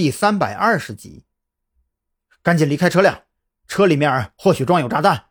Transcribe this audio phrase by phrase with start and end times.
[0.00, 1.26] 第三百二十集。
[2.42, 3.24] 赶紧离开车辆，
[3.68, 5.26] 车里面或许装有炸弹。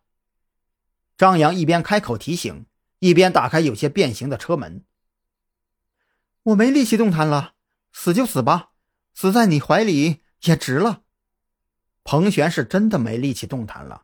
[1.18, 2.68] 张扬一边开口提醒，
[3.00, 4.86] 一边打开有些变形的车门。
[6.44, 7.56] 我没力气动弹了，
[7.92, 8.70] 死就死吧，
[9.16, 11.02] 死在你怀里也值了。
[12.04, 14.04] 彭璇是真的没力气动弹了，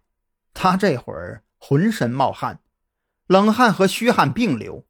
[0.55, 2.59] 他这会儿浑身冒汗，
[3.27, 4.87] 冷汗和虚汗并流。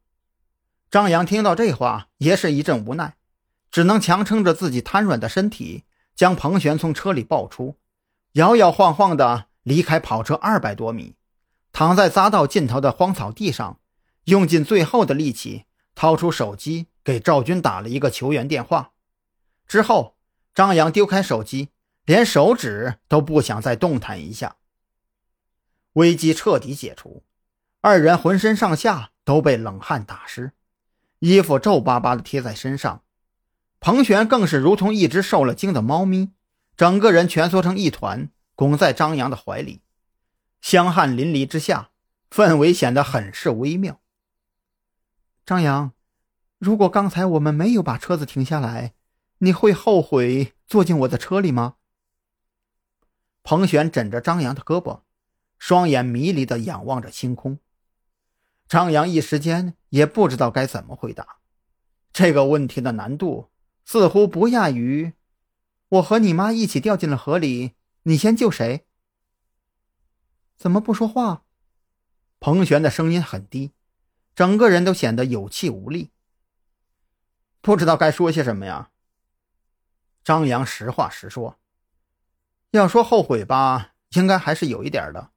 [0.90, 3.18] 张扬听到这话，也是一阵无奈，
[3.76, 5.84] 只能强撑着自己瘫软的身体，
[6.16, 7.76] 将彭璇从车里抱出，
[8.36, 11.18] 摇摇晃晃的离开跑车二百多米。
[11.74, 13.82] 躺在匝道尽头的荒草地上，
[14.24, 18.92] 用尽最后的力气掏出手机，给赵军打了一个求援电话。
[19.68, 20.16] 之后，
[20.54, 21.68] 张扬丢开手机，
[22.06, 24.56] 连手指都不想再动弹一下。
[25.96, 27.26] 危机彻底解除，
[27.82, 30.54] 二人浑身上下都被冷汗打湿，
[31.20, 33.02] 衣服皱巴巴的贴在身上。
[33.86, 36.32] 彭璇更是如同一只受了惊的猫咪，
[36.76, 39.84] 整个人蜷缩成一团，拱在张扬的怀里。
[40.60, 41.92] 香汗淋漓之下，
[42.32, 44.02] 氛围显得很是微妙。
[45.46, 45.92] 张扬，
[46.58, 48.96] 如果刚才我们没有把车子停下来，
[49.38, 51.76] 你会后悔坐进我的车里吗？
[53.44, 55.02] 彭璇枕着张扬的胳膊，
[55.60, 57.60] 双眼迷离的仰望着星空。
[58.68, 61.38] 张扬一时间也不知道该怎么回答。
[62.12, 63.52] 这个问题的难度
[63.86, 65.14] 似乎不亚于：
[65.88, 68.88] 我和你妈一起掉进了河里，你先救谁？
[70.56, 71.44] 怎么不说话？
[72.40, 73.74] 彭璇的声音很低，
[74.34, 76.12] 整个人都显得有气无力，
[77.62, 78.90] 不知道该说些什么呀。
[80.24, 81.60] 张扬实话实说，
[82.72, 85.30] 要说后悔吧，应该还是有一点的，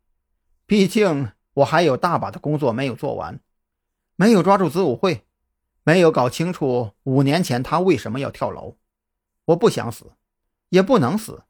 [0.65, 3.41] 毕竟我还有大把的工作没有做完，
[4.17, 5.27] 没有抓住子午会，
[5.89, 8.77] 没有搞清楚五年前他为什么要跳楼。
[9.47, 10.13] 我不想死，
[10.69, 11.45] 也不能死，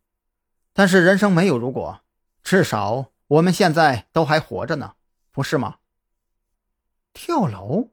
[0.72, 2.03] 但是人生没有如果，
[2.44, 3.11] 至少。
[3.27, 4.94] 我们现在都还活着呢，
[5.33, 5.78] 不是吗？
[7.12, 7.88] 跳楼，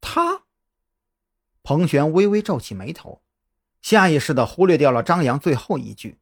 [0.00, 0.44] 他。
[1.62, 3.20] 彭璇微微皱起眉头，
[3.82, 6.18] 下意识的忽略掉了张扬最后一句：“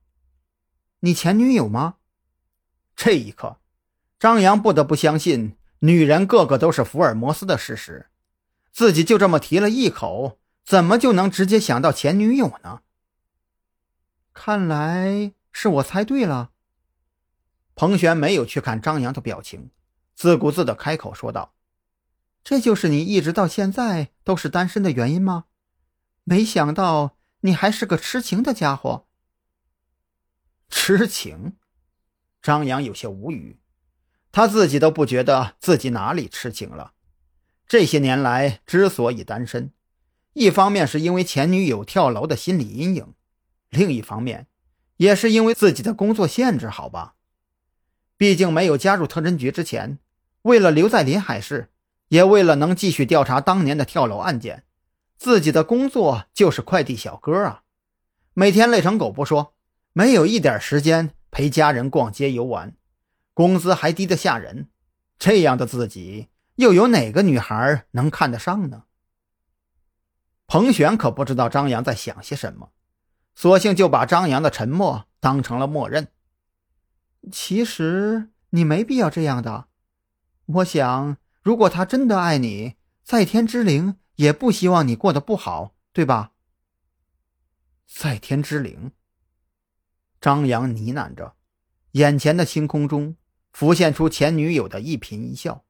[0.99, 1.99] 你前女友吗？”
[2.97, 3.61] 这一刻，
[4.19, 8.10] 张扬不得不相信女人个个都是福尔摩斯的事实。
[8.73, 12.83] 自己就这么提了一口，怎么就能直接想到前女友呢？
[14.33, 16.53] 看来是我猜对了。
[17.75, 19.71] 彭璇没有去看张扬的表情，
[20.15, 21.55] 自顾自的开口说道
[22.45, 25.47] ：“这就是你一直到现在都是单身的原因吗？
[26.25, 29.07] 没想到你还是个痴情的家伙。”
[30.71, 31.57] 痴情？
[32.41, 33.59] 张扬有些无语，
[34.31, 36.93] 他自己都不觉得自己哪里痴情了。
[37.71, 39.71] 这些年来之所以单身，
[40.33, 43.15] 一方面是因为前女友跳楼的心理阴影，
[43.69, 44.49] 另一方面
[44.97, 47.15] 也是因为自己的工作限制，好吧。
[48.17, 50.01] 毕竟没有加入特侦局之前，
[50.43, 51.69] 为了留在临海市，
[52.09, 54.65] 也为了能继续调查当年的跳楼案件，
[55.17, 57.63] 自己的工作就是快递小哥啊，
[58.35, 59.55] 每天累成狗不说，
[59.93, 62.75] 没有一点时间陪家人逛街游玩，
[63.33, 64.67] 工资还低得吓人。
[65.21, 66.27] 这样的自己，
[66.61, 68.85] 又有哪个女孩能看得上呢？
[70.47, 72.73] 彭璇可不知道张扬在想些什么，
[73.35, 76.09] 索性就把张扬的沉默当成了默认。
[77.33, 79.69] 其实你没必要这样的。
[80.45, 86.33] 我想，如果他真的爱你，在天之灵也不希望你过得不好，对吧？
[87.87, 88.93] 在天之灵，
[90.21, 91.37] 张扬呢喃着，
[91.93, 93.17] 眼前的星空中
[93.51, 95.65] 浮现出前女友的一颦一笑。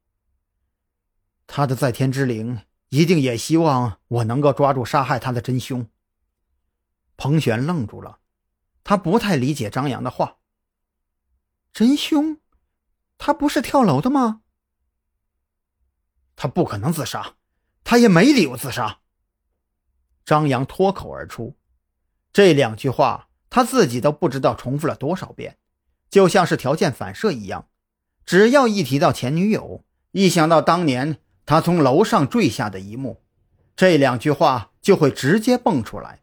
[1.52, 5.84] 他的在天之灵一定也希望我能够抓住杀害他的真凶。
[7.16, 8.20] 彭璇愣住了，
[8.84, 10.36] 他不太理解张扬的话。
[11.72, 12.38] 真凶，
[13.18, 14.42] 他不是跳楼的吗？
[16.36, 17.34] 他不可能自杀，
[17.82, 19.00] 他也没理由自杀。
[20.24, 21.56] 张扬脱口而出，
[22.32, 25.58] 这两句话他自己都不知道重复了多少遍，
[26.08, 27.68] 就像是条件反射一样。
[28.24, 31.20] 只要一提到前女友，一想到当年
[31.50, 33.22] 他从楼上坠下的一幕，
[33.74, 36.20] 这两句话就会直接蹦出来。